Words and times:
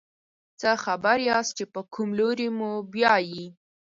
څه 0.59 0.71
خبر 0.83 1.17
یاست 1.29 1.51
چې 1.57 1.65
په 1.73 1.81
کوم 1.93 2.09
لوري 2.19 2.47
موبیايي. 2.59 3.45